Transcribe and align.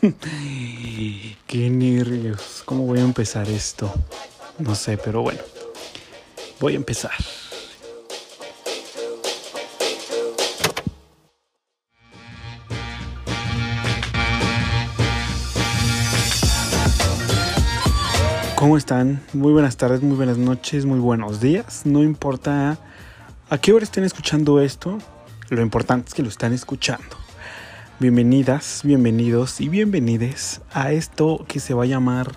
Qué 1.46 1.70
nervios. 1.70 2.62
¿Cómo 2.64 2.84
voy 2.84 2.98
a 2.98 3.02
empezar 3.02 3.48
esto? 3.48 3.92
No 4.58 4.74
sé, 4.74 4.98
pero 4.98 5.22
bueno. 5.22 5.40
Voy 6.60 6.74
a 6.74 6.76
empezar. 6.76 7.12
¿Cómo 18.56 18.76
están? 18.76 19.22
Muy 19.34 19.52
buenas 19.52 19.76
tardes, 19.76 20.02
muy 20.02 20.16
buenas 20.16 20.36
noches, 20.36 20.84
muy 20.84 20.98
buenos 20.98 21.40
días. 21.40 21.82
No 21.84 22.02
importa 22.02 22.76
a 23.48 23.58
qué 23.58 23.72
hora 23.72 23.84
estén 23.84 24.02
escuchando 24.02 24.60
esto, 24.60 24.98
lo 25.48 25.62
importante 25.62 26.08
es 26.08 26.14
que 26.14 26.24
lo 26.24 26.28
están 26.28 26.52
escuchando. 26.52 27.27
Bienvenidas, 28.00 28.82
bienvenidos 28.84 29.60
y 29.60 29.68
bienvenides 29.68 30.60
a 30.72 30.92
esto 30.92 31.44
que 31.48 31.58
se 31.58 31.74
va 31.74 31.82
a 31.82 31.86
llamar 31.86 32.30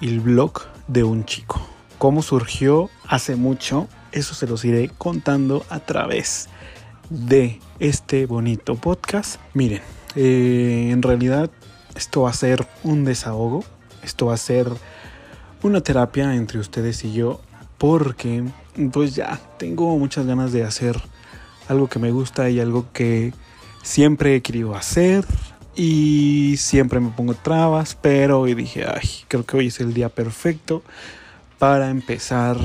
el 0.00 0.20
blog 0.20 0.62
de 0.86 1.04
un 1.04 1.26
chico. 1.26 1.60
¿Cómo 1.98 2.22
surgió 2.22 2.88
hace 3.06 3.36
mucho? 3.36 3.86
Eso 4.12 4.34
se 4.34 4.46
los 4.46 4.64
iré 4.64 4.90
contando 4.96 5.62
a 5.68 5.80
través 5.80 6.48
de 7.10 7.60
este 7.80 8.24
bonito 8.24 8.76
podcast. 8.76 9.38
Miren, 9.52 9.82
eh, 10.16 10.88
en 10.90 11.02
realidad 11.02 11.50
esto 11.94 12.22
va 12.22 12.30
a 12.30 12.32
ser 12.32 12.66
un 12.82 13.04
desahogo, 13.04 13.64
esto 14.02 14.24
va 14.24 14.34
a 14.34 14.38
ser 14.38 14.68
una 15.62 15.82
terapia 15.82 16.34
entre 16.34 16.60
ustedes 16.60 17.04
y 17.04 17.12
yo 17.12 17.42
porque 17.76 18.42
pues 18.90 19.14
ya 19.14 19.38
tengo 19.58 19.98
muchas 19.98 20.24
ganas 20.24 20.50
de 20.52 20.64
hacer 20.64 20.98
algo 21.68 21.88
que 21.88 21.98
me 21.98 22.10
gusta 22.10 22.48
y 22.48 22.58
algo 22.58 22.86
que 22.94 23.34
siempre 23.82 24.36
he 24.36 24.42
querido 24.42 24.74
hacer 24.74 25.24
y 25.74 26.56
siempre 26.58 27.00
me 27.00 27.10
pongo 27.10 27.34
trabas, 27.34 27.96
pero 28.00 28.40
hoy 28.40 28.54
dije, 28.54 28.84
ay, 28.84 29.08
creo 29.28 29.46
que 29.46 29.56
hoy 29.56 29.66
es 29.68 29.80
el 29.80 29.94
día 29.94 30.08
perfecto 30.08 30.82
para 31.58 31.90
empezar 31.90 32.56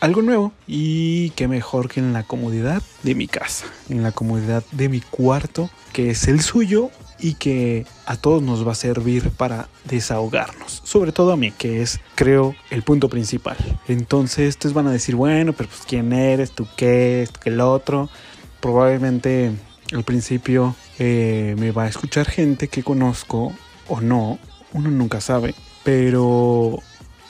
algo 0.00 0.22
nuevo 0.22 0.52
y 0.66 1.30
qué 1.30 1.46
mejor 1.46 1.88
que 1.88 2.00
en 2.00 2.12
la 2.12 2.22
comodidad 2.22 2.82
de 3.02 3.14
mi 3.14 3.28
casa, 3.28 3.66
en 3.88 4.02
la 4.02 4.12
comodidad 4.12 4.64
de 4.72 4.88
mi 4.88 5.00
cuarto, 5.00 5.70
que 5.92 6.10
es 6.10 6.26
el 6.26 6.40
suyo 6.40 6.90
y 7.18 7.34
que 7.34 7.86
a 8.06 8.16
todos 8.16 8.42
nos 8.42 8.66
va 8.66 8.72
a 8.72 8.76
servir 8.76 9.30
para 9.30 9.68
desahogarnos, 9.84 10.82
sobre 10.84 11.12
todo 11.12 11.32
a 11.32 11.36
mí, 11.36 11.52
que 11.52 11.82
es, 11.82 12.00
creo, 12.14 12.54
el 12.70 12.82
punto 12.82 13.08
principal. 13.08 13.56
Entonces, 13.88 14.50
ustedes 14.50 14.74
van 14.74 14.86
a 14.86 14.92
decir, 14.92 15.16
bueno, 15.16 15.52
pero 15.52 15.68
pues 15.68 15.82
quién 15.86 16.12
eres, 16.12 16.50
tú 16.52 16.66
qué, 16.76 17.22
esto 17.22 17.40
que 17.40 17.50
el 17.50 17.60
otro. 17.60 18.08
Probablemente 18.60 19.52
al 19.92 20.04
principio 20.04 20.74
eh, 20.98 21.54
me 21.58 21.72
va 21.72 21.84
a 21.84 21.88
escuchar 21.88 22.26
gente 22.26 22.68
que 22.68 22.82
conozco 22.82 23.52
o 23.88 24.00
no, 24.00 24.38
uno 24.72 24.90
nunca 24.90 25.20
sabe, 25.20 25.54
pero 25.82 26.78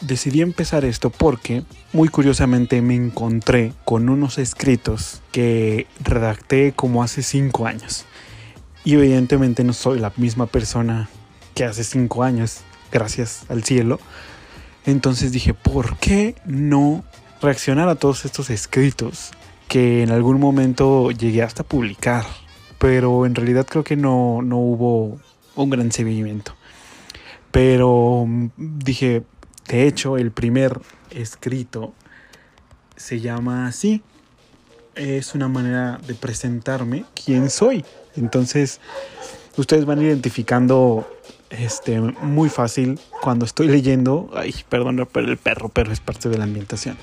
decidí 0.01 0.43
empezar 0.43 0.85
esto 0.85 1.11
porque 1.11 1.63
muy 1.93 2.09
curiosamente 2.09 2.83
me 2.83 2.95
encontré 2.95 3.73
con 3.85 4.09
unos 4.09 4.39
escritos 4.39 5.23
que 5.33 5.87
redacté 6.01 6.73
como 6.73 7.03
hace 7.03 7.23
cinco 7.23 7.67
años. 7.67 8.05
Y 8.85 8.95
evidentemente 8.95 9.63
no 9.65 9.73
soy 9.73 9.99
la 9.99 10.13
misma 10.17 10.47
persona 10.47 11.09
que 11.55 11.65
hace 11.65 11.85
cinco 11.85 12.23
años, 12.23 12.61
gracias 12.91 13.45
al 13.49 13.65
cielo. 13.65 14.01
Entonces 14.87 15.33
dije, 15.33 15.53
¿por 15.53 15.99
qué 15.99 16.35
no 16.47 17.05
reaccionar 17.43 17.89
a 17.89 17.97
todos 17.97 18.25
estos 18.25 18.51
escritos 18.51 19.33
que 19.69 20.03
en 20.03 20.11
algún 20.11 20.41
momento 20.41 21.11
llegué 21.11 21.43
hasta 21.43 21.63
publicar? 21.63 22.25
Pero 22.81 23.27
en 23.27 23.35
realidad 23.37 23.67
creo 23.69 23.85
que 23.85 23.95
no, 23.95 24.41
no 24.43 24.57
hubo 24.57 25.21
un 25.55 25.71
gran 25.71 25.93
seguimiento. 25.93 26.57
Pero 27.51 28.25
mm, 28.27 28.49
dije, 28.57 29.23
de 29.69 29.87
hecho, 29.87 30.17
el 30.17 30.33
primer 30.33 30.81
escrito 31.11 31.93
se 32.97 33.21
llama 33.21 33.67
así. 33.67 34.03
Es 34.95 35.35
una 35.35 35.49
manera 35.49 36.01
de 36.07 36.15
presentarme 36.15 37.05
quién 37.23 37.51
soy. 37.51 37.85
Entonces, 38.17 38.81
ustedes 39.57 39.85
van 39.85 40.01
identificando 40.01 41.07
este 41.51 42.01
muy 42.01 42.49
fácil 42.49 42.99
cuando 43.21 43.45
estoy 43.45 43.69
leyendo. 43.69 44.31
Ay, 44.35 44.55
perdón 44.69 45.07
por 45.13 45.23
el 45.23 45.37
perro, 45.37 45.69
pero 45.69 45.93
es 45.93 46.01
parte 46.01 46.31
de 46.31 46.39
la 46.39 46.45
ambientación. 46.45 46.97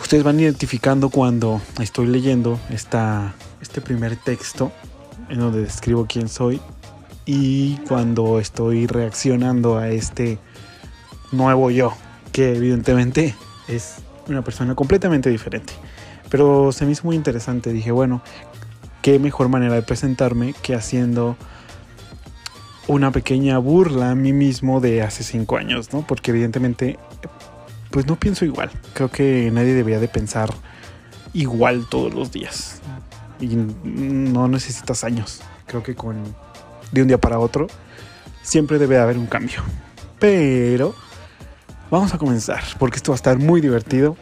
Ustedes 0.00 0.24
van 0.24 0.38
identificando 0.38 1.08
cuando 1.08 1.60
estoy 1.80 2.06
leyendo 2.06 2.58
esta, 2.70 3.34
este 3.60 3.80
primer 3.80 4.16
texto 4.16 4.72
en 5.28 5.38
donde 5.38 5.62
describo 5.62 6.06
quién 6.06 6.28
soy 6.28 6.60
y 7.26 7.76
cuando 7.88 8.38
estoy 8.38 8.86
reaccionando 8.86 9.78
a 9.78 9.88
este 9.88 10.38
nuevo 11.32 11.70
yo, 11.70 11.94
que 12.32 12.54
evidentemente 12.56 13.34
es 13.68 13.96
una 14.28 14.42
persona 14.42 14.74
completamente 14.74 15.30
diferente. 15.30 15.72
Pero 16.28 16.72
se 16.72 16.84
me 16.84 16.92
hizo 16.92 17.04
muy 17.04 17.16
interesante, 17.16 17.72
dije, 17.72 17.92
bueno, 17.92 18.22
qué 19.02 19.18
mejor 19.18 19.48
manera 19.48 19.74
de 19.74 19.82
presentarme 19.82 20.54
que 20.62 20.74
haciendo 20.74 21.36
una 22.86 23.10
pequeña 23.12 23.58
burla 23.58 24.10
a 24.10 24.14
mí 24.14 24.32
mismo 24.32 24.80
de 24.80 25.02
hace 25.02 25.22
cinco 25.22 25.56
años, 25.56 25.92
¿no? 25.92 26.06
Porque 26.06 26.30
evidentemente, 26.30 26.98
pues 27.94 28.08
no 28.08 28.18
pienso 28.18 28.44
igual. 28.44 28.72
Creo 28.92 29.08
que 29.08 29.52
nadie 29.52 29.72
debería 29.72 30.00
de 30.00 30.08
pensar 30.08 30.52
igual 31.32 31.86
todos 31.88 32.12
los 32.12 32.32
días. 32.32 32.80
Y 33.38 33.54
no 33.54 34.48
necesitas 34.48 35.04
años. 35.04 35.42
Creo 35.66 35.84
que 35.84 35.94
con 35.94 36.16
de 36.90 37.02
un 37.02 37.06
día 37.06 37.18
para 37.18 37.38
otro 37.38 37.68
siempre 38.42 38.80
debe 38.80 38.98
haber 38.98 39.16
un 39.16 39.26
cambio. 39.26 39.62
Pero 40.18 40.92
vamos 41.88 42.12
a 42.12 42.18
comenzar 42.18 42.64
porque 42.80 42.96
esto 42.96 43.12
va 43.12 43.14
a 43.14 43.22
estar 43.22 43.38
muy 43.38 43.60
divertido. 43.60 44.16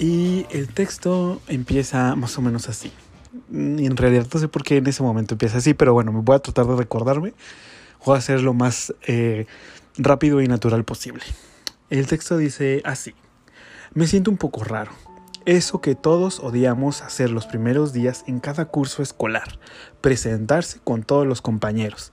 Y 0.00 0.44
el 0.50 0.66
texto 0.74 1.40
empieza 1.46 2.16
más 2.16 2.36
o 2.36 2.42
menos 2.42 2.68
así. 2.68 2.90
Y 3.52 3.86
en 3.86 3.96
realidad 3.96 4.26
no 4.34 4.40
sé 4.40 4.48
por 4.48 4.64
qué 4.64 4.78
en 4.78 4.88
ese 4.88 5.04
momento 5.04 5.34
empieza 5.34 5.58
así, 5.58 5.72
pero 5.72 5.92
bueno, 5.92 6.10
me 6.10 6.20
voy 6.20 6.34
a 6.34 6.40
tratar 6.40 6.66
de 6.66 6.74
recordarme. 6.74 7.32
Voy 8.04 8.16
a 8.16 8.18
hacer 8.18 8.40
lo 8.40 8.54
más 8.54 8.92
eh, 9.06 9.46
rápido 9.96 10.40
y 10.40 10.48
natural 10.48 10.82
posible. 10.82 11.22
El 11.90 12.06
texto 12.06 12.36
dice 12.36 12.82
así. 12.84 13.14
Me 13.94 14.06
siento 14.06 14.30
un 14.30 14.36
poco 14.36 14.62
raro. 14.62 14.92
Eso 15.44 15.80
que 15.80 15.96
todos 15.96 16.38
odiamos 16.38 17.02
hacer 17.02 17.30
los 17.30 17.46
primeros 17.46 17.92
días 17.92 18.22
en 18.28 18.38
cada 18.38 18.66
curso 18.66 19.02
escolar, 19.02 19.58
presentarse 20.00 20.78
con 20.84 21.02
todos 21.02 21.26
los 21.26 21.42
compañeros. 21.42 22.12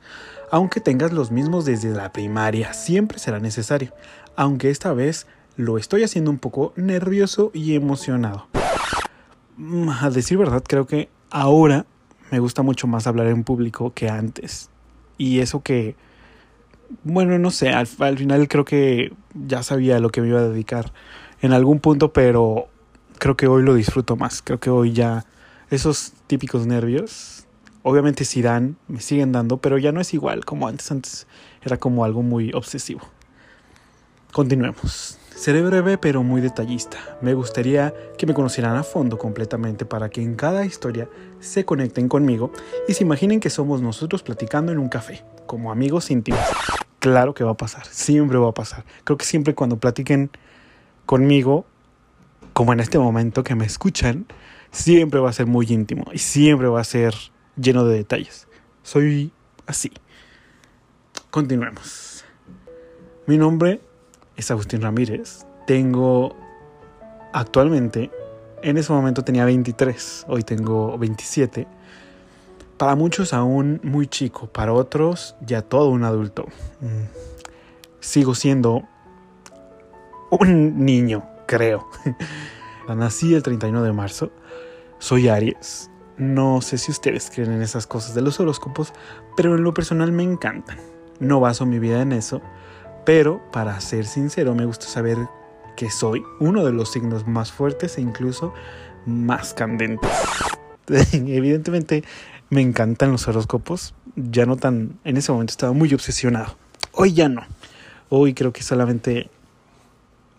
Aunque 0.49 0.81
tengas 0.81 1.13
los 1.13 1.29
mismos 1.29 1.65
desde 1.65 1.91
la 1.91 2.11
primaria, 2.11 2.73
siempre 2.73 3.19
será 3.19 3.39
necesario, 3.39 3.93
aunque 4.35 4.71
esta 4.71 4.93
vez 4.93 5.27
lo 5.57 5.77
estoy 5.77 6.03
haciendo 6.03 6.31
un 6.31 6.39
poco 6.39 6.73
nervioso 6.75 7.51
y 7.53 7.75
emocionado. 7.75 8.47
Mm, 9.57 9.89
a 9.89 10.09
decir 10.09 10.39
verdad, 10.39 10.63
creo 10.67 10.87
que 10.87 11.09
ahora 11.29 11.85
me 12.31 12.39
gusta 12.39 12.63
mucho 12.63 12.87
más 12.87 13.05
hablar 13.05 13.27
en 13.27 13.43
público 13.43 13.93
que 13.93 14.09
antes. 14.09 14.71
Y 15.19 15.39
eso 15.41 15.61
que, 15.61 15.95
bueno, 17.03 17.37
no 17.39 17.51
sé, 17.51 17.69
al, 17.69 17.87
final 17.87 18.47
creo 18.47 18.65
que 18.65 19.13
ya 19.33 19.63
sabía 19.63 19.99
lo 19.99 20.09
que 20.09 20.21
me 20.21 20.29
iba 20.29 20.39
a 20.39 20.47
dedicar 20.47 20.91
en 21.41 21.53
algún 21.53 21.79
punto, 21.79 22.13
pero 22.13 22.67
creo 23.19 23.35
que 23.35 23.47
hoy 23.47 23.63
lo 23.63 23.73
disfruto 23.73 24.15
más. 24.15 24.41
Creo 24.41 24.59
que 24.59 24.69
hoy 24.69 24.93
ya 24.93 25.25
esos 25.69 26.13
típicos 26.27 26.65
nervios, 26.65 27.45
obviamente 27.83 28.25
sí 28.25 28.41
dan, 28.41 28.77
me 28.87 29.01
siguen 29.01 29.31
dando, 29.31 29.57
pero 29.57 29.77
ya 29.77 29.91
no 29.91 30.01
es 30.01 30.13
igual 30.13 30.45
como 30.45 30.67
antes. 30.67 30.91
Antes 30.91 31.27
era 31.63 31.77
como 31.77 32.03
algo 32.03 32.21
muy 32.21 32.51
obsesivo. 32.53 33.01
Continuemos. 34.31 35.17
Seré 35.37 35.61
breve 35.61 35.99
pero 35.99 36.23
muy 36.23 36.41
detallista. 36.41 36.97
Me 37.21 37.35
gustaría 37.35 37.93
que 38.17 38.25
me 38.25 38.33
conocieran 38.33 38.75
a 38.75 38.83
fondo 38.83 39.19
completamente 39.19 39.85
para 39.85 40.09
que 40.09 40.21
en 40.21 40.35
cada 40.35 40.65
historia 40.65 41.07
se 41.39 41.63
conecten 41.63 42.09
conmigo 42.09 42.51
y 42.87 42.93
se 42.95 43.03
imaginen 43.03 43.39
que 43.39 43.51
somos 43.51 43.81
nosotros 43.81 44.23
platicando 44.23 44.71
en 44.71 44.79
un 44.79 44.89
café, 44.89 45.23
como 45.45 45.71
amigos 45.71 46.09
íntimos. 46.09 46.39
Claro 47.07 47.33
que 47.33 47.45
va 47.45 47.51
a 47.51 47.57
pasar, 47.57 47.85
siempre 47.85 48.37
va 48.37 48.49
a 48.49 48.53
pasar. 48.53 48.83
Creo 49.05 49.17
que 49.17 49.23
siempre 49.23 49.55
cuando 49.55 49.77
platiquen 49.77 50.29
conmigo, 51.05 51.65
como 52.51 52.73
en 52.73 52.81
este 52.81 52.99
momento 52.99 53.45
que 53.45 53.55
me 53.55 53.65
escuchan, 53.65 54.25
siempre 54.71 55.21
va 55.21 55.29
a 55.29 55.33
ser 55.33 55.45
muy 55.45 55.65
íntimo 55.69 56.03
y 56.11 56.17
siempre 56.17 56.67
va 56.67 56.81
a 56.81 56.83
ser 56.83 57.15
lleno 57.55 57.85
de 57.85 57.95
detalles. 57.95 58.49
Soy 58.83 59.31
así. 59.67 59.93
Continuemos. 61.29 62.25
Mi 63.25 63.37
nombre 63.37 63.79
es 64.35 64.51
Agustín 64.51 64.81
Ramírez. 64.81 65.45
Tengo 65.65 66.35
actualmente, 67.31 68.11
en 68.63 68.77
ese 68.77 68.91
momento 68.91 69.23
tenía 69.23 69.45
23, 69.45 70.25
hoy 70.27 70.43
tengo 70.43 70.97
27. 70.97 71.67
Para 72.77 72.95
muchos 72.95 73.33
aún 73.33 73.79
muy 73.83 74.07
chico, 74.07 74.47
para 74.47 74.71
otros 74.71 75.35
ya 75.41 75.63
todo 75.63 75.89
un 75.89 76.03
adulto. 76.03 76.45
Mm. 76.79 77.05
Sigo 77.99 78.35
siendo 78.35 78.83
un 80.29 80.85
niño, 80.85 81.25
creo. 81.47 81.87
Nací 82.95 83.33
el 83.33 83.43
31 83.43 83.81
de 83.83 83.93
marzo. 83.93 84.31
Soy 84.99 85.27
Aries. 85.27 85.89
No 86.17 86.61
sé 86.61 86.77
si 86.77 86.91
ustedes 86.91 87.31
creen 87.33 87.51
en 87.51 87.61
esas 87.61 87.85
cosas 87.85 88.15
de 88.15 88.21
los 88.21 88.39
horóscopos, 88.39 88.93
pero 89.35 89.55
en 89.55 89.63
lo 89.63 89.73
personal 89.73 90.11
me 90.11 90.23
encantan. 90.23 90.77
No 91.19 91.39
baso 91.39 91.65
mi 91.65 91.79
vida 91.79 92.01
en 92.01 92.11
eso, 92.11 92.41
pero 93.05 93.41
para 93.51 93.79
ser 93.81 94.05
sincero 94.05 94.53
me 94.55 94.65
gusta 94.65 94.85
saber 94.85 95.17
que 95.75 95.89
soy 95.89 96.23
uno 96.39 96.63
de 96.65 96.73
los 96.73 96.91
signos 96.91 97.27
más 97.27 97.51
fuertes 97.51 97.97
e 97.97 98.01
incluso 98.01 98.53
más 99.05 99.53
candentes. 99.53 100.11
Evidentemente 101.13 102.03
me 102.49 102.61
encantan 102.61 103.11
los 103.11 103.27
horóscopos, 103.27 103.93
ya 104.15 104.45
no 104.45 104.57
tan, 104.57 104.99
en 105.03 105.17
ese 105.17 105.31
momento 105.31 105.51
estaba 105.51 105.73
muy 105.73 105.93
obsesionado. 105.93 106.55
Hoy 106.93 107.13
ya 107.13 107.29
no. 107.29 107.43
Hoy 108.09 108.33
creo 108.33 108.53
que 108.53 108.63
solamente 108.63 109.29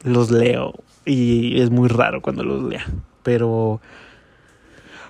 los 0.03 0.31
leo 0.31 0.75
y 1.05 1.61
es 1.61 1.71
muy 1.71 1.89
raro 1.89 2.23
cuando 2.23 2.43
los 2.45 2.63
lea. 2.63 2.87
Pero 3.23 3.81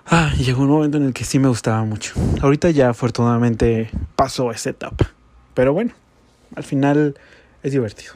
ah, 0.06 0.32
llegó 0.38 0.62
un 0.62 0.70
momento 0.70 0.96
en 0.98 1.04
el 1.04 1.12
que 1.12 1.24
sí 1.24 1.38
me 1.38 1.48
gustaba 1.48 1.84
mucho. 1.84 2.14
Ahorita 2.40 2.70
ya 2.70 2.90
afortunadamente 2.90 3.90
pasó 4.16 4.50
esa 4.50 4.70
etapa. 4.70 5.10
Pero 5.54 5.72
bueno, 5.72 5.92
al 6.54 6.64
final 6.64 7.16
es 7.62 7.72
divertido. 7.72 8.14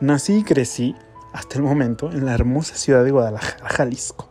Nací 0.00 0.38
y 0.38 0.44
crecí 0.44 0.94
hasta 1.32 1.56
el 1.56 1.62
momento 1.62 2.10
en 2.12 2.24
la 2.24 2.34
hermosa 2.34 2.76
ciudad 2.76 3.04
de 3.04 3.10
Guadalajara, 3.10 3.68
Jalisco. 3.68 4.27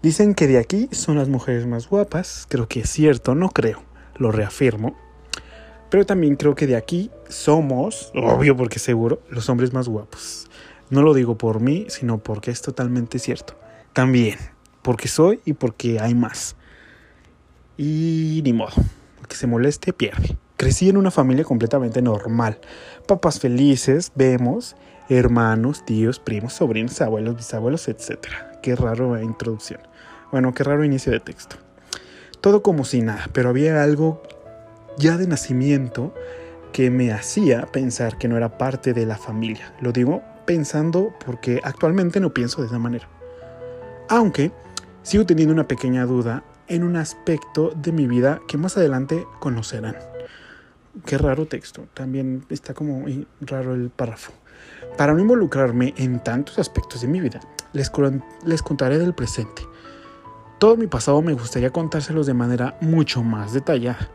Dicen 0.00 0.34
que 0.34 0.46
de 0.46 0.58
aquí 0.58 0.88
son 0.92 1.16
las 1.16 1.28
mujeres 1.28 1.66
más 1.66 1.88
guapas, 1.88 2.46
creo 2.48 2.68
que 2.68 2.80
es 2.80 2.90
cierto, 2.90 3.34
no 3.34 3.48
creo, 3.48 3.82
lo 4.16 4.30
reafirmo. 4.30 4.96
Pero 5.90 6.06
también 6.06 6.36
creo 6.36 6.54
que 6.54 6.68
de 6.68 6.76
aquí 6.76 7.10
somos, 7.28 8.12
obvio 8.14 8.56
porque 8.56 8.78
seguro, 8.78 9.20
los 9.28 9.48
hombres 9.48 9.72
más 9.72 9.88
guapos. 9.88 10.48
No 10.88 11.02
lo 11.02 11.14
digo 11.14 11.36
por 11.36 11.60
mí, 11.60 11.86
sino 11.88 12.18
porque 12.18 12.52
es 12.52 12.62
totalmente 12.62 13.18
cierto. 13.18 13.58
También, 13.92 14.36
porque 14.82 15.08
soy 15.08 15.40
y 15.44 15.54
porque 15.54 15.98
hay 15.98 16.14
más. 16.14 16.54
Y 17.76 18.40
ni 18.44 18.52
modo, 18.52 18.74
el 19.20 19.26
que 19.26 19.34
se 19.34 19.48
moleste 19.48 19.92
pierde. 19.92 20.36
Crecí 20.56 20.88
en 20.88 20.96
una 20.96 21.10
familia 21.10 21.44
completamente 21.44 22.02
normal. 22.02 22.60
Papás 23.08 23.40
felices, 23.40 24.12
vemos, 24.14 24.76
hermanos, 25.08 25.84
tíos, 25.84 26.18
primos, 26.18 26.54
sobrinos, 26.54 27.00
abuelos, 27.00 27.36
bisabuelos, 27.36 27.88
etc. 27.88 28.28
Qué 28.62 28.76
raro 28.76 29.20
introducción. 29.20 29.80
Bueno, 30.30 30.52
qué 30.52 30.64
raro 30.64 30.84
inicio 30.84 31.12
de 31.12 31.20
texto. 31.20 31.56
Todo 32.40 32.62
como 32.62 32.84
si 32.84 33.02
nada, 33.02 33.28
pero 33.32 33.48
había 33.48 33.82
algo 33.82 34.22
ya 34.98 35.16
de 35.16 35.26
nacimiento 35.26 36.14
que 36.72 36.90
me 36.90 37.12
hacía 37.12 37.66
pensar 37.66 38.18
que 38.18 38.28
no 38.28 38.36
era 38.36 38.58
parte 38.58 38.92
de 38.92 39.06
la 39.06 39.16
familia. 39.16 39.74
Lo 39.80 39.92
digo 39.92 40.22
pensando 40.44 41.12
porque 41.24 41.60
actualmente 41.64 42.20
no 42.20 42.32
pienso 42.32 42.60
de 42.60 42.68
esa 42.68 42.78
manera. 42.78 43.08
Aunque 44.08 44.52
sigo 45.02 45.26
teniendo 45.26 45.54
una 45.54 45.68
pequeña 45.68 46.04
duda 46.06 46.44
en 46.68 46.84
un 46.84 46.96
aspecto 46.96 47.72
de 47.74 47.92
mi 47.92 48.06
vida 48.06 48.40
que 48.46 48.58
más 48.58 48.76
adelante 48.76 49.26
conocerán. 49.40 49.96
Qué 51.04 51.16
raro 51.16 51.46
texto, 51.46 51.86
también 51.94 52.44
está 52.50 52.74
como 52.74 53.04
raro 53.40 53.74
el 53.74 53.90
párrafo. 53.90 54.32
Para 54.96 55.12
no 55.12 55.20
involucrarme 55.20 55.94
en 55.96 56.22
tantos 56.22 56.58
aspectos 56.58 57.02
de 57.02 57.08
mi 57.08 57.20
vida, 57.20 57.40
les, 57.72 57.90
contaré 58.62 58.98
del 58.98 59.14
presente. 59.14 59.62
Todo 60.58 60.76
mi 60.76 60.86
pasado 60.86 61.22
me 61.22 61.34
gustaría 61.34 61.70
contárselos 61.70 62.26
de 62.26 62.34
manera 62.34 62.76
mucho 62.80 63.22
más 63.22 63.52
detallada. 63.52 64.10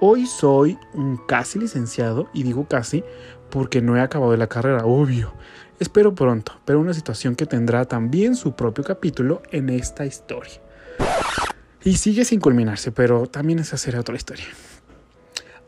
Hoy 0.00 0.26
soy 0.26 0.78
un 0.94 1.16
casi 1.16 1.58
licenciado, 1.58 2.28
y 2.32 2.42
digo 2.42 2.66
casi 2.66 3.04
porque 3.50 3.82
no 3.82 3.96
he 3.96 4.00
acabado 4.00 4.36
la 4.36 4.46
carrera, 4.46 4.84
obvio. 4.84 5.34
Espero 5.78 6.14
pronto, 6.14 6.52
pero 6.64 6.80
una 6.80 6.94
situación 6.94 7.36
que 7.36 7.46
tendrá 7.46 7.84
también 7.84 8.34
su 8.34 8.54
propio 8.54 8.84
capítulo 8.84 9.42
en 9.50 9.68
esta 9.68 10.06
historia. 10.06 10.60
Y 11.82 11.96
sigue 11.96 12.24
sin 12.24 12.40
culminarse, 12.40 12.92
pero 12.92 13.26
también 13.26 13.58
esa 13.58 13.76
será 13.76 14.00
otra 14.00 14.16
historia. 14.16 14.46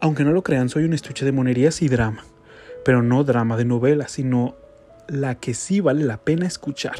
Aunque 0.01 0.25
no 0.25 0.33
lo 0.33 0.43
crean, 0.43 0.69
soy 0.69 0.85
un 0.85 0.95
estuche 0.95 1.25
de 1.25 1.33
monerías 1.33 1.83
y 1.83 1.89
drama 1.89 2.25
pero 2.87 3.03
no 3.03 3.25
drama 3.25 3.57
de 3.57 3.65
novela, 3.65 4.07
sino 4.07 4.55
la 5.09 5.35
que 5.35 5.55
sí 5.55 5.81
vale 5.81 6.05
la 6.05 6.19
pena 6.19 6.47
escuchar. 6.47 6.95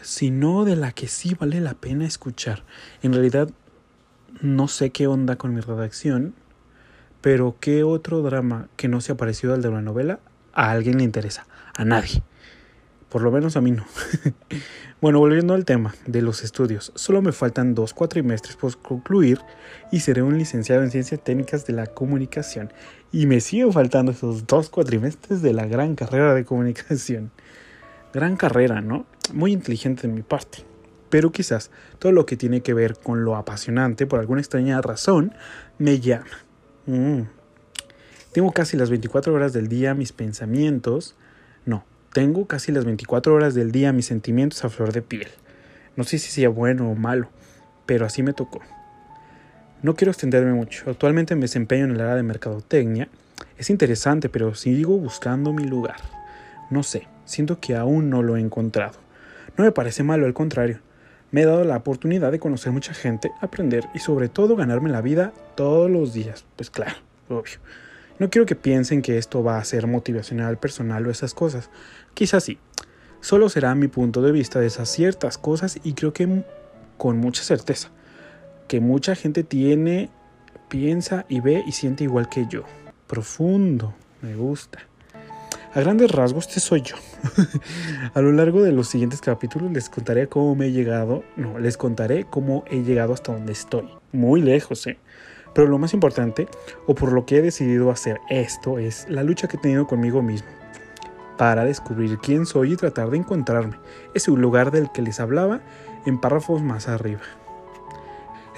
Sino 0.00 0.64
de 0.64 0.74
la 0.74 0.92
que 0.92 1.06
sí 1.06 1.36
vale 1.38 1.60
la 1.60 1.74
pena 1.74 2.06
escuchar. 2.06 2.64
En 3.02 3.12
realidad, 3.12 3.50
no 4.40 4.66
sé 4.66 4.88
qué 4.88 5.06
onda 5.06 5.36
con 5.36 5.54
mi 5.54 5.60
redacción, 5.60 6.32
pero 7.20 7.56
¿qué 7.60 7.84
otro 7.84 8.22
drama 8.22 8.68
que 8.76 8.88
no 8.88 9.02
se 9.02 9.12
ha 9.12 9.18
parecido 9.18 9.52
al 9.52 9.60
de 9.60 9.68
una 9.68 9.82
novela 9.82 10.18
a 10.54 10.70
alguien 10.70 10.96
le 10.96 11.04
interesa? 11.04 11.46
A 11.76 11.84
nadie. 11.84 12.22
Por 13.08 13.22
lo 13.22 13.30
menos 13.30 13.56
a 13.56 13.60
mí 13.60 13.70
no. 13.70 13.86
bueno, 15.00 15.18
volviendo 15.18 15.54
al 15.54 15.64
tema 15.64 15.94
de 16.06 16.20
los 16.20 16.44
estudios, 16.44 16.92
solo 16.94 17.22
me 17.22 17.32
faltan 17.32 17.74
dos 17.74 17.94
cuatrimestres 17.94 18.56
por 18.56 18.76
concluir 18.78 19.40
y 19.90 20.00
seré 20.00 20.22
un 20.22 20.36
licenciado 20.36 20.82
en 20.82 20.90
Ciencias 20.90 21.22
Técnicas 21.22 21.66
de 21.66 21.72
la 21.72 21.86
Comunicación. 21.86 22.72
Y 23.10 23.26
me 23.26 23.40
siguen 23.40 23.72
faltando 23.72 24.12
esos 24.12 24.46
dos 24.46 24.68
cuatrimestres 24.68 25.40
de 25.40 25.54
la 25.54 25.66
gran 25.66 25.94
carrera 25.94 26.34
de 26.34 26.44
comunicación. 26.44 27.30
Gran 28.12 28.36
carrera, 28.36 28.82
¿no? 28.82 29.06
Muy 29.32 29.52
inteligente 29.52 30.06
de 30.06 30.12
mi 30.12 30.22
parte. 30.22 30.64
Pero 31.08 31.32
quizás 31.32 31.70
todo 31.98 32.12
lo 32.12 32.26
que 32.26 32.36
tiene 32.36 32.60
que 32.60 32.74
ver 32.74 32.98
con 32.98 33.24
lo 33.24 33.36
apasionante, 33.36 34.06
por 34.06 34.20
alguna 34.20 34.42
extraña 34.42 34.82
razón, 34.82 35.32
me 35.78 36.00
llama. 36.00 36.26
Mm. 36.84 37.22
Tengo 38.32 38.52
casi 38.52 38.76
las 38.76 38.90
24 38.90 39.32
horas 39.32 39.54
del 39.54 39.68
día 39.68 39.94
mis 39.94 40.12
pensamientos. 40.12 41.16
Tengo 42.12 42.46
casi 42.46 42.72
las 42.72 42.86
24 42.86 43.34
horas 43.34 43.54
del 43.54 43.70
día 43.70 43.92
mis 43.92 44.06
sentimientos 44.06 44.64
a 44.64 44.70
flor 44.70 44.92
de 44.92 45.02
piel. 45.02 45.28
No 45.94 46.04
sé 46.04 46.18
si 46.18 46.30
sea 46.30 46.48
bueno 46.48 46.90
o 46.90 46.94
malo, 46.94 47.28
pero 47.84 48.06
así 48.06 48.22
me 48.22 48.32
tocó. 48.32 48.60
No 49.82 49.94
quiero 49.94 50.10
extenderme 50.10 50.54
mucho. 50.54 50.90
Actualmente 50.90 51.34
me 51.34 51.42
desempeño 51.42 51.84
en 51.84 51.92
el 51.92 52.00
área 52.00 52.14
de 52.14 52.22
mercadotecnia. 52.22 53.08
Es 53.58 53.68
interesante, 53.68 54.28
pero 54.28 54.54
sigo 54.54 54.96
buscando 54.96 55.52
mi 55.52 55.64
lugar. 55.64 55.96
No 56.70 56.82
sé, 56.82 57.06
siento 57.26 57.60
que 57.60 57.76
aún 57.76 58.08
no 58.08 58.22
lo 58.22 58.36
he 58.36 58.40
encontrado. 58.40 58.98
No 59.56 59.64
me 59.64 59.72
parece 59.72 60.02
malo, 60.02 60.26
al 60.26 60.34
contrario. 60.34 60.80
Me 61.30 61.42
he 61.42 61.44
dado 61.44 61.64
la 61.64 61.76
oportunidad 61.76 62.32
de 62.32 62.38
conocer 62.38 62.72
mucha 62.72 62.94
gente, 62.94 63.30
aprender 63.42 63.84
y 63.94 63.98
sobre 63.98 64.30
todo 64.30 64.56
ganarme 64.56 64.88
la 64.88 65.02
vida 65.02 65.34
todos 65.56 65.90
los 65.90 66.14
días. 66.14 66.46
Pues 66.56 66.70
claro, 66.70 66.96
obvio. 67.28 67.58
No 68.18 68.30
quiero 68.30 68.46
que 68.46 68.56
piensen 68.56 69.02
que 69.02 69.18
esto 69.18 69.42
va 69.42 69.58
a 69.58 69.64
ser 69.64 69.86
motivacional 69.86 70.58
personal 70.58 71.06
o 71.06 71.10
esas 71.10 71.34
cosas. 71.34 71.70
Quizás 72.14 72.44
sí. 72.44 72.58
Solo 73.20 73.48
será 73.48 73.74
mi 73.74 73.88
punto 73.88 74.22
de 74.22 74.32
vista 74.32 74.60
de 74.60 74.66
esas 74.66 74.88
ciertas 74.88 75.38
cosas 75.38 75.78
y 75.82 75.94
creo 75.94 76.12
que 76.12 76.44
con 76.96 77.18
mucha 77.18 77.42
certeza 77.42 77.90
que 78.68 78.80
mucha 78.80 79.16
gente 79.16 79.42
tiene, 79.42 80.10
piensa 80.68 81.24
y 81.28 81.40
ve 81.40 81.64
y 81.66 81.72
siente 81.72 82.04
igual 82.04 82.28
que 82.28 82.46
yo. 82.46 82.62
Profundo, 83.08 83.94
me 84.20 84.36
gusta. 84.36 84.80
A 85.74 85.80
grandes 85.80 86.10
rasgos, 86.10 86.46
este 86.46 86.60
soy 86.60 86.82
yo. 86.82 86.96
a 88.14 88.20
lo 88.20 88.32
largo 88.32 88.62
de 88.62 88.72
los 88.72 88.88
siguientes 88.88 89.20
capítulos 89.20 89.72
les 89.72 89.88
contaré 89.88 90.28
cómo 90.28 90.54
me 90.54 90.66
he 90.66 90.72
llegado, 90.72 91.24
no, 91.36 91.58
les 91.58 91.76
contaré 91.76 92.24
cómo 92.24 92.64
he 92.70 92.82
llegado 92.82 93.14
hasta 93.14 93.32
donde 93.32 93.52
estoy. 93.52 93.88
Muy 94.12 94.42
lejos, 94.42 94.86
¿eh? 94.86 94.98
Pero 95.54 95.68
lo 95.68 95.78
más 95.78 95.94
importante, 95.94 96.48
o 96.86 96.94
por 96.94 97.12
lo 97.12 97.26
que 97.26 97.38
he 97.38 97.42
decidido 97.42 97.90
hacer 97.90 98.20
esto, 98.28 98.78
es 98.78 99.06
la 99.08 99.22
lucha 99.22 99.48
que 99.48 99.56
he 99.56 99.60
tenido 99.60 99.86
conmigo 99.86 100.22
mismo. 100.22 100.48
Para 101.36 101.64
descubrir 101.64 102.18
quién 102.18 102.46
soy 102.46 102.72
y 102.72 102.76
tratar 102.76 103.10
de 103.10 103.18
encontrarme. 103.18 103.76
Es 104.14 104.28
un 104.28 104.40
lugar 104.40 104.70
del 104.70 104.90
que 104.92 105.02
les 105.02 105.20
hablaba 105.20 105.60
en 106.06 106.18
párrafos 106.20 106.62
más 106.62 106.88
arriba. 106.88 107.22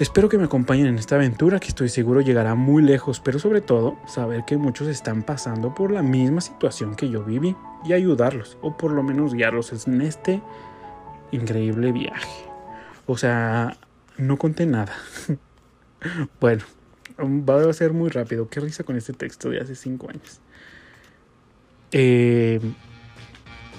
Espero 0.00 0.30
que 0.30 0.38
me 0.38 0.44
acompañen 0.44 0.86
en 0.86 0.98
esta 0.98 1.16
aventura 1.16 1.60
que 1.60 1.68
estoy 1.68 1.90
seguro 1.90 2.22
llegará 2.22 2.54
muy 2.54 2.82
lejos, 2.82 3.20
pero 3.20 3.38
sobre 3.38 3.60
todo 3.60 3.98
saber 4.06 4.46
que 4.46 4.56
muchos 4.56 4.88
están 4.88 5.22
pasando 5.22 5.74
por 5.74 5.90
la 5.90 6.02
misma 6.02 6.40
situación 6.40 6.94
que 6.94 7.10
yo 7.10 7.22
viví 7.22 7.54
y 7.84 7.92
ayudarlos, 7.92 8.56
o 8.62 8.78
por 8.78 8.92
lo 8.92 9.02
menos 9.02 9.34
guiarlos 9.34 9.86
en 9.86 10.00
este 10.00 10.40
increíble 11.32 11.92
viaje. 11.92 12.30
O 13.04 13.18
sea, 13.18 13.76
no 14.16 14.38
conté 14.38 14.64
nada. 14.64 14.94
bueno, 16.40 16.64
va 17.20 17.68
a 17.68 17.72
ser 17.72 17.92
muy 17.92 18.10
rápido. 18.10 18.48
Qué 18.48 18.60
risa 18.60 18.84
con 18.84 18.96
este 18.96 19.12
texto 19.12 19.50
de 19.50 19.60
hace 19.60 19.74
5 19.74 20.10
años. 20.10 20.40
Eh, 21.92 22.60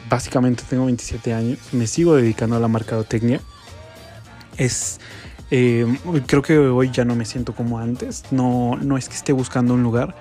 básicamente 0.10 0.64
tengo 0.70 0.86
27 0.86 1.34
años, 1.34 1.60
me 1.72 1.88
sigo 1.88 2.16
dedicando 2.16 2.56
a 2.56 2.60
la 2.60 2.68
mercadotecnia. 2.68 3.40
Es 4.58 5.00
eh, 5.54 5.86
creo 6.28 6.42
que 6.42 6.58
hoy 6.58 6.92
ya 6.92 7.04
no 7.04 7.16
me 7.16 7.26
siento 7.26 7.54
como 7.54 7.78
antes. 7.78 8.24
No, 8.32 8.78
no 8.82 8.98
es 8.98 9.10
que 9.10 9.16
esté 9.16 9.34
buscando 9.34 9.74
un 9.74 9.84
lugar. 9.84 10.16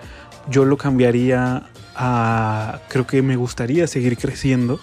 Yo 0.49 0.65
lo 0.65 0.77
cambiaría 0.77 1.69
a. 1.95 2.81
Creo 2.89 3.07
que 3.07 3.23
me 3.23 3.37
gustaría 3.37 3.87
seguir 3.87 4.19
creciendo 4.19 4.81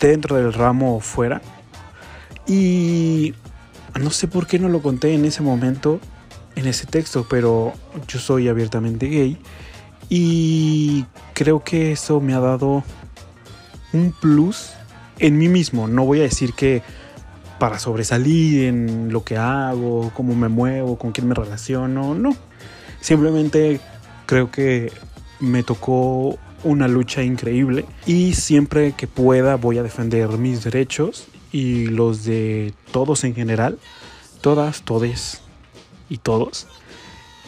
dentro 0.00 0.36
del 0.36 0.54
ramo 0.54 0.96
o 0.96 1.00
fuera. 1.00 1.42
Y 2.46 3.34
no 4.00 4.10
sé 4.10 4.26
por 4.26 4.46
qué 4.46 4.58
no 4.58 4.68
lo 4.68 4.80
conté 4.80 5.14
en 5.14 5.26
ese 5.26 5.42
momento, 5.42 6.00
en 6.56 6.66
ese 6.66 6.86
texto, 6.86 7.26
pero 7.28 7.72
yo 8.08 8.18
soy 8.18 8.48
abiertamente 8.48 9.06
gay. 9.06 9.38
Y 10.08 11.06
creo 11.32 11.64
que 11.64 11.92
eso 11.92 12.20
me 12.20 12.34
ha 12.34 12.40
dado 12.40 12.84
un 13.92 14.12
plus 14.12 14.70
en 15.18 15.38
mí 15.38 15.48
mismo. 15.48 15.88
No 15.88 16.04
voy 16.04 16.20
a 16.20 16.22
decir 16.22 16.52
que 16.54 16.82
para 17.58 17.78
sobresalir 17.78 18.64
en 18.64 19.12
lo 19.12 19.24
que 19.24 19.36
hago, 19.36 20.10
cómo 20.14 20.34
me 20.34 20.48
muevo, 20.48 20.98
con 20.98 21.12
quién 21.12 21.28
me 21.28 21.34
relaciono, 21.34 22.14
no. 22.14 22.36
Simplemente 23.00 23.80
creo 24.26 24.50
que 24.50 24.92
me 25.40 25.62
tocó 25.62 26.38
una 26.64 26.88
lucha 26.88 27.22
increíble 27.22 27.84
y 28.06 28.34
siempre 28.34 28.92
que 28.92 29.06
pueda 29.06 29.56
voy 29.56 29.78
a 29.78 29.82
defender 29.82 30.28
mis 30.38 30.62
derechos 30.62 31.26
y 31.50 31.86
los 31.86 32.24
de 32.24 32.72
todos 32.92 33.24
en 33.24 33.34
general, 33.34 33.78
todas, 34.40 34.82
todes 34.82 35.40
y 36.12 36.18
todos. 36.18 36.66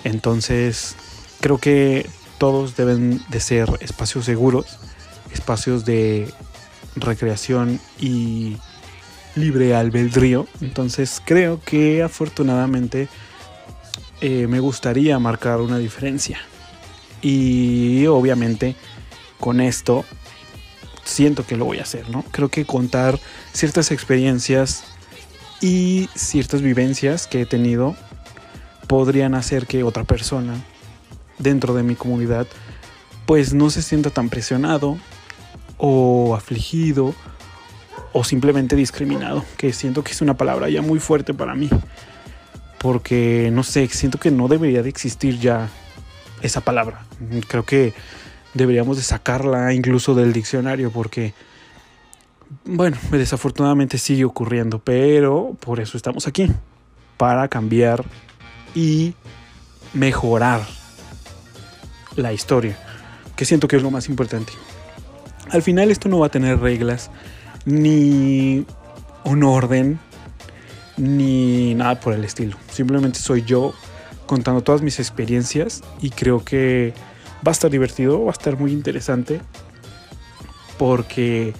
Entonces, 0.04 0.96
creo 1.40 1.58
que 1.58 2.08
todos 2.38 2.76
deben 2.76 3.20
de 3.28 3.40
ser 3.40 3.68
espacios 3.80 4.24
seguros, 4.24 4.78
espacios 5.32 5.84
de 5.84 6.32
recreación 6.96 7.78
y 8.00 8.56
libre 9.34 9.74
albedrío. 9.74 10.46
Entonces, 10.62 11.20
creo 11.22 11.60
que 11.60 12.02
afortunadamente 12.02 13.08
eh, 14.22 14.46
me 14.46 14.60
gustaría 14.60 15.18
marcar 15.18 15.60
una 15.60 15.76
diferencia. 15.76 16.38
Y 17.20 18.06
obviamente 18.06 18.76
con 19.40 19.60
esto 19.60 20.06
siento 21.04 21.46
que 21.46 21.56
lo 21.56 21.66
voy 21.66 21.80
a 21.80 21.82
hacer, 21.82 22.08
¿no? 22.08 22.24
Creo 22.30 22.48
que 22.48 22.64
contar 22.64 23.20
ciertas 23.52 23.90
experiencias 23.90 24.84
y 25.60 26.08
ciertas 26.14 26.62
vivencias 26.62 27.26
que 27.26 27.42
he 27.42 27.46
tenido 27.46 27.96
podrían 28.86 29.34
hacer 29.34 29.66
que 29.66 29.82
otra 29.82 30.04
persona 30.04 30.54
dentro 31.38 31.74
de 31.74 31.82
mi 31.82 31.94
comunidad 31.94 32.46
pues 33.26 33.54
no 33.54 33.70
se 33.70 33.82
sienta 33.82 34.10
tan 34.10 34.28
presionado 34.28 34.98
o 35.78 36.34
afligido 36.34 37.14
o 38.12 38.22
simplemente 38.22 38.76
discriminado, 38.76 39.44
que 39.56 39.72
siento 39.72 40.04
que 40.04 40.12
es 40.12 40.20
una 40.20 40.34
palabra 40.34 40.68
ya 40.68 40.82
muy 40.82 41.00
fuerte 41.00 41.34
para 41.34 41.54
mí, 41.54 41.68
porque 42.78 43.50
no 43.52 43.64
sé, 43.64 43.88
siento 43.88 44.18
que 44.18 44.30
no 44.30 44.46
debería 44.46 44.82
de 44.82 44.88
existir 44.88 45.40
ya 45.40 45.68
esa 46.42 46.60
palabra. 46.60 47.04
Creo 47.48 47.64
que 47.64 47.92
deberíamos 48.52 48.98
de 48.98 49.02
sacarla 49.02 49.74
incluso 49.74 50.14
del 50.14 50.32
diccionario 50.32 50.92
porque 50.92 51.34
bueno, 52.64 52.96
desafortunadamente 53.10 53.98
sigue 53.98 54.24
ocurriendo, 54.24 54.78
pero 54.78 55.56
por 55.60 55.80
eso 55.80 55.96
estamos 55.96 56.26
aquí, 56.26 56.50
para 57.16 57.48
cambiar 57.48 58.04
y 58.74 59.14
mejorar 59.92 60.62
la 62.16 62.32
historia, 62.32 62.76
que 63.36 63.44
siento 63.44 63.68
que 63.68 63.76
es 63.76 63.82
lo 63.82 63.90
más 63.90 64.08
importante. 64.08 64.52
Al 65.50 65.62
final 65.62 65.90
esto 65.90 66.08
no 66.08 66.18
va 66.18 66.26
a 66.26 66.30
tener 66.30 66.58
reglas, 66.60 67.10
ni 67.64 68.66
un 69.24 69.42
orden, 69.42 69.98
ni 70.96 71.74
nada 71.74 72.00
por 72.00 72.14
el 72.14 72.24
estilo. 72.24 72.56
Simplemente 72.70 73.18
soy 73.18 73.42
yo 73.42 73.74
contando 74.26 74.62
todas 74.62 74.82
mis 74.82 74.98
experiencias 74.98 75.82
y 76.00 76.10
creo 76.10 76.44
que 76.44 76.94
va 77.46 77.50
a 77.50 77.52
estar 77.52 77.70
divertido, 77.70 78.24
va 78.24 78.30
a 78.30 78.32
estar 78.32 78.58
muy 78.58 78.72
interesante 78.72 79.40
porque 80.78 81.52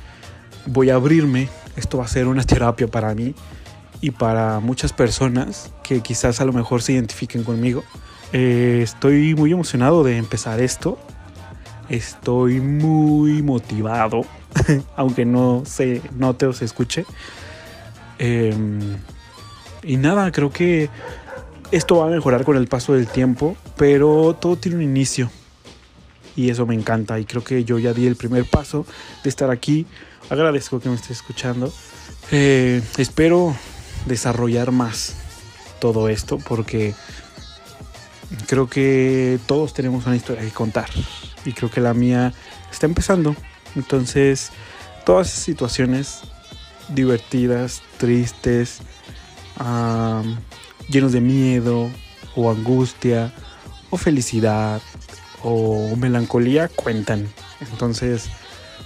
voy 0.66 0.90
a 0.90 0.94
abrirme, 0.94 1.48
esto 1.76 1.98
va 1.98 2.04
a 2.04 2.08
ser 2.08 2.26
una 2.26 2.42
terapia 2.44 2.88
para 2.88 3.14
mí 3.14 3.34
y 4.00 4.10
para 4.10 4.60
muchas 4.60 4.92
personas 4.92 5.73
que 5.84 6.00
quizás 6.00 6.40
a 6.40 6.44
lo 6.44 6.52
mejor 6.52 6.82
se 6.82 6.94
identifiquen 6.94 7.44
conmigo. 7.44 7.84
Eh, 8.32 8.80
estoy 8.82 9.36
muy 9.36 9.52
emocionado 9.52 10.02
de 10.02 10.16
empezar 10.16 10.60
esto. 10.60 10.98
Estoy 11.88 12.60
muy 12.60 13.42
motivado, 13.42 14.22
aunque 14.96 15.24
no 15.24 15.62
se 15.64 16.02
note 16.16 16.46
o 16.46 16.52
se 16.52 16.64
escuche. 16.64 17.04
Em, 18.18 18.96
y 19.84 19.96
nada, 19.98 20.32
creo 20.32 20.50
que 20.50 20.88
esto 21.70 21.98
va 21.98 22.06
a 22.06 22.10
mejorar 22.10 22.44
con 22.44 22.56
el 22.56 22.66
paso 22.66 22.94
del 22.94 23.06
tiempo, 23.06 23.56
pero 23.76 24.36
todo 24.40 24.56
tiene 24.56 24.78
un 24.78 24.82
inicio. 24.82 25.30
Y 26.34 26.50
eso 26.50 26.66
me 26.66 26.74
encanta. 26.74 27.20
Y 27.20 27.26
creo 27.26 27.44
que 27.44 27.62
yo 27.64 27.78
ya 27.78 27.92
di 27.92 28.06
el 28.06 28.16
primer 28.16 28.46
paso 28.46 28.86
de 29.22 29.28
estar 29.28 29.50
aquí. 29.50 29.86
Agradezco 30.30 30.80
que 30.80 30.88
me 30.88 30.94
esté 30.94 31.12
escuchando. 31.12 31.72
Eh, 32.32 32.82
espero 32.96 33.54
desarrollar 34.06 34.72
más 34.72 35.23
todo 35.80 36.08
esto 36.08 36.38
porque 36.38 36.94
creo 38.46 38.68
que 38.68 39.38
todos 39.46 39.74
tenemos 39.74 40.06
una 40.06 40.16
historia 40.16 40.42
que 40.42 40.50
contar. 40.50 40.88
Y 41.44 41.52
creo 41.52 41.70
que 41.70 41.80
la 41.80 41.94
mía 41.94 42.32
está 42.70 42.86
empezando. 42.86 43.36
Entonces, 43.76 44.50
todas 45.04 45.28
esas 45.28 45.44
situaciones 45.44 46.22
divertidas, 46.88 47.82
tristes, 47.98 48.80
llenos 50.88 51.12
de 51.12 51.20
miedo 51.20 51.90
o 52.34 52.50
angustia 52.50 53.32
o 53.90 53.96
felicidad 53.96 54.80
o 55.42 55.94
melancolía 55.96 56.68
cuentan. 56.68 57.28
Entonces, 57.60 58.28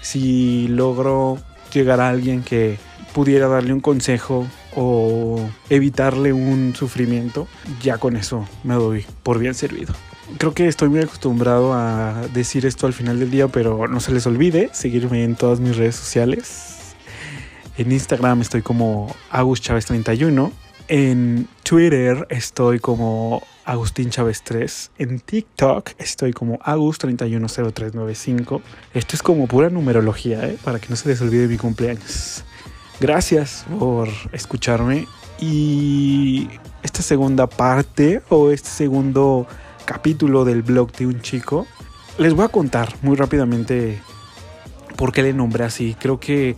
si 0.03 0.69
logro 0.69 1.39
llegar 1.73 2.01
a 2.01 2.09
alguien 2.09 2.43
que 2.43 2.79
pudiera 3.15 3.49
darle 3.49 3.73
un 3.73 3.81
consejo 3.81 4.47
o 4.81 5.41
evitarle 5.71 6.33
un 6.33 6.73
sufrimiento, 6.77 7.49
ya 7.83 7.99
con 7.99 8.17
eso 8.17 8.47
me 8.63 8.75
doy 8.75 9.05
por 9.25 9.41
bien 9.41 9.55
servido. 9.55 9.93
Creo 10.39 10.55
que 10.55 10.69
estoy 10.69 10.89
muy 10.89 11.01
acostumbrado 11.01 11.73
a 11.73 12.29
decir 12.33 12.65
esto 12.65 12.87
al 12.87 12.93
final 12.93 13.19
del 13.19 13.31
día, 13.31 13.49
pero 13.49 13.89
no 13.89 13.99
se 13.99 14.13
les 14.13 14.25
olvide 14.27 14.71
seguirme 14.73 15.25
en 15.25 15.35
todas 15.35 15.59
mis 15.59 15.77
redes 15.77 15.97
sociales. 15.97 16.95
En 17.77 17.91
Instagram 17.91 18.41
estoy 18.41 18.63
como 18.63 19.13
Agus 19.31 19.63
31 19.63 20.53
en 20.89 21.49
Twitter 21.65 22.27
estoy 22.31 22.79
como 22.79 23.43
Agustín 23.67 24.09
Chávez 24.09 24.43
3. 24.43 24.93
En 24.99 25.21
TikTok 25.21 25.91
estoy 25.99 26.33
como 26.33 26.59
Agus310395. 26.61 28.63
Esto 28.95 29.17
es 29.17 29.23
como 29.23 29.47
pura 29.47 29.69
numerología, 29.69 30.49
¿eh? 30.49 30.57
para 30.65 30.79
que 30.79 30.89
no 30.89 30.97
se 30.97 31.11
les 31.11 31.21
olvide 31.21 31.47
mi 31.47 31.59
cumpleaños. 31.59 32.43
Gracias 33.01 33.65
por 33.79 34.09
escucharme 34.33 35.07
y 35.41 36.49
esta 36.83 37.01
segunda 37.01 37.47
parte 37.47 38.23
o 38.29 38.51
este 38.51 38.69
segundo 38.69 39.47
capítulo 39.85 40.45
del 40.45 40.63
blog 40.63 40.91
de 40.93 41.07
un 41.07 41.21
chico, 41.21 41.65
les 42.19 42.35
voy 42.35 42.45
a 42.45 42.49
contar 42.49 42.93
muy 43.03 43.15
rápidamente 43.17 44.03
por 44.97 45.13
qué 45.13 45.23
le 45.23 45.33
nombré 45.33 45.63
así. 45.63 45.97
Creo 46.01 46.19
que 46.19 46.57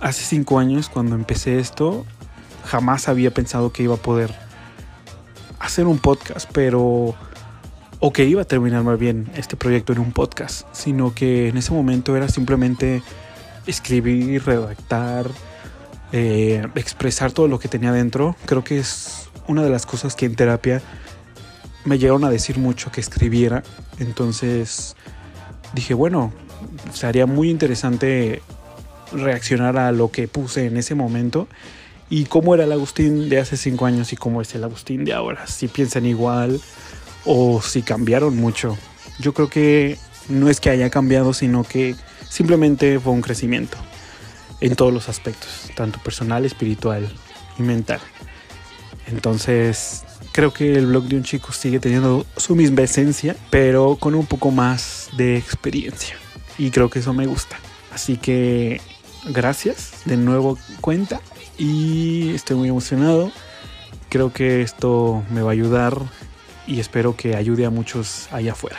hace 0.00 0.24
cinco 0.24 0.58
años 0.58 0.88
cuando 0.88 1.14
empecé 1.14 1.58
esto 1.58 2.06
jamás 2.64 3.06
había 3.06 3.30
pensado 3.34 3.70
que 3.70 3.82
iba 3.82 3.96
a 3.96 3.98
poder 3.98 4.34
hacer 5.58 5.86
un 5.86 5.98
podcast, 5.98 6.48
pero 6.50 7.14
o 8.00 8.12
que 8.12 8.24
iba 8.24 8.40
a 8.40 8.46
terminar 8.46 8.84
más 8.84 8.98
bien 8.98 9.30
este 9.36 9.56
proyecto 9.56 9.92
en 9.92 9.98
un 9.98 10.12
podcast, 10.12 10.66
sino 10.72 11.14
que 11.14 11.48
en 11.48 11.58
ese 11.58 11.74
momento 11.74 12.16
era 12.16 12.28
simplemente 12.28 13.02
escribir, 13.66 14.44
redactar, 14.44 15.26
eh, 16.12 16.66
expresar 16.74 17.32
todo 17.32 17.48
lo 17.48 17.58
que 17.58 17.68
tenía 17.68 17.92
dentro. 17.92 18.36
Creo 18.46 18.64
que 18.64 18.78
es 18.78 19.28
una 19.46 19.62
de 19.62 19.70
las 19.70 19.86
cosas 19.86 20.14
que 20.14 20.26
en 20.26 20.36
terapia 20.36 20.82
me 21.84 21.98
llegaron 21.98 22.24
a 22.24 22.30
decir 22.30 22.58
mucho 22.58 22.90
que 22.90 23.00
escribiera. 23.00 23.62
Entonces 23.98 24.96
dije, 25.74 25.94
bueno, 25.94 26.32
sería 26.92 27.26
muy 27.26 27.50
interesante 27.50 28.42
reaccionar 29.12 29.78
a 29.78 29.92
lo 29.92 30.10
que 30.10 30.28
puse 30.28 30.66
en 30.66 30.76
ese 30.76 30.94
momento 30.94 31.48
y 32.10 32.24
cómo 32.24 32.54
era 32.54 32.64
el 32.64 32.72
Agustín 32.72 33.28
de 33.28 33.38
hace 33.38 33.56
cinco 33.56 33.86
años 33.86 34.12
y 34.12 34.16
cómo 34.16 34.40
es 34.40 34.54
el 34.54 34.64
Agustín 34.64 35.04
de 35.04 35.12
ahora. 35.12 35.46
Si 35.46 35.68
piensan 35.68 36.06
igual 36.06 36.60
o 37.24 37.60
si 37.60 37.82
cambiaron 37.82 38.36
mucho. 38.36 38.78
Yo 39.18 39.34
creo 39.34 39.50
que 39.50 39.98
no 40.28 40.48
es 40.48 40.60
que 40.60 40.70
haya 40.70 40.88
cambiado, 40.88 41.34
sino 41.34 41.64
que 41.64 41.96
simplemente 42.28 42.98
fue 42.98 43.12
un 43.12 43.20
crecimiento 43.20 43.76
en 44.60 44.76
todos 44.76 44.92
los 44.92 45.08
aspectos, 45.08 45.70
tanto 45.74 45.98
personal, 46.00 46.44
espiritual 46.44 47.08
y 47.58 47.62
mental. 47.62 48.00
Entonces, 49.06 50.04
creo 50.32 50.52
que 50.52 50.74
el 50.74 50.86
blog 50.86 51.04
de 51.04 51.16
un 51.16 51.24
chico 51.24 51.52
sigue 51.52 51.80
teniendo 51.80 52.26
su 52.36 52.54
misma 52.54 52.82
esencia, 52.82 53.36
pero 53.50 53.96
con 53.96 54.14
un 54.14 54.26
poco 54.26 54.50
más 54.50 55.10
de 55.16 55.36
experiencia. 55.36 56.16
Y 56.58 56.70
creo 56.70 56.90
que 56.90 56.98
eso 56.98 57.14
me 57.14 57.26
gusta. 57.26 57.58
Así 57.92 58.16
que 58.16 58.80
gracias 59.26 60.02
de 60.04 60.16
nuevo 60.16 60.58
cuenta 60.80 61.20
y 61.56 62.34
estoy 62.34 62.56
muy 62.56 62.68
emocionado. 62.68 63.32
Creo 64.08 64.32
que 64.32 64.62
esto 64.62 65.22
me 65.30 65.42
va 65.42 65.50
a 65.50 65.52
ayudar 65.52 65.98
y 66.66 66.80
espero 66.80 67.16
que 67.16 67.36
ayude 67.36 67.64
a 67.64 67.70
muchos 67.70 68.28
allá 68.30 68.52
afuera. 68.52 68.78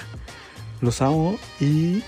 Los 0.82 1.02
amo 1.02 1.38
y 1.60 2.04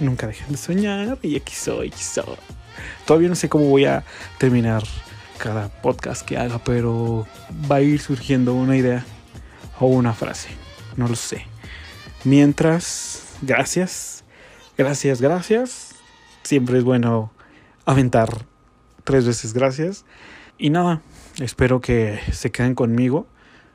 nunca 0.00 0.26
dejen 0.26 0.48
de 0.48 0.56
soñar 0.56 1.18
y 1.22 1.36
aquí 1.36 1.54
soy, 1.54 1.88
aquí 1.88 2.02
soy. 2.02 2.55
Todavía 3.04 3.28
no 3.28 3.34
sé 3.34 3.48
cómo 3.48 3.68
voy 3.68 3.84
a 3.84 4.04
terminar 4.38 4.82
cada 5.38 5.68
podcast 5.68 6.24
que 6.26 6.38
haga, 6.38 6.58
pero 6.64 7.26
va 7.70 7.76
a 7.76 7.80
ir 7.82 8.00
surgiendo 8.00 8.54
una 8.54 8.76
idea 8.76 9.04
o 9.78 9.86
una 9.86 10.14
frase. 10.14 10.48
No 10.96 11.08
lo 11.08 11.16
sé. 11.16 11.46
Mientras, 12.24 13.36
gracias, 13.42 14.24
gracias, 14.76 15.20
gracias. 15.20 15.94
Siempre 16.42 16.78
es 16.78 16.84
bueno 16.84 17.32
aventar 17.84 18.46
tres 19.04 19.26
veces 19.26 19.52
gracias. 19.52 20.04
Y 20.58 20.70
nada, 20.70 21.02
espero 21.40 21.80
que 21.80 22.18
se 22.32 22.50
queden 22.50 22.74
conmigo. 22.74 23.26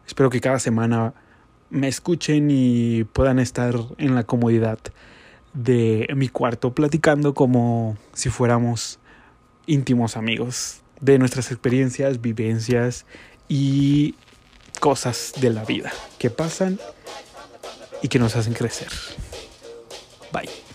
Espero 0.05 0.29
que 0.29 0.41
cada 0.41 0.59
semana 0.59 1.13
me 1.69 1.87
escuchen 1.87 2.49
y 2.51 3.05
puedan 3.05 3.39
estar 3.39 3.75
en 3.97 4.15
la 4.15 4.23
comodidad 4.23 4.79
de 5.53 6.07
mi 6.15 6.29
cuarto 6.29 6.73
platicando 6.73 7.33
como 7.33 7.97
si 8.13 8.29
fuéramos 8.29 8.99
íntimos 9.65 10.17
amigos 10.17 10.81
de 10.99 11.19
nuestras 11.19 11.51
experiencias, 11.51 12.21
vivencias 12.21 13.05
y 13.47 14.15
cosas 14.79 15.33
de 15.39 15.49
la 15.49 15.65
vida 15.65 15.91
que 16.17 16.29
pasan 16.29 16.79
y 18.01 18.07
que 18.07 18.19
nos 18.19 18.35
hacen 18.35 18.53
crecer. 18.53 18.89
Bye. 20.31 20.70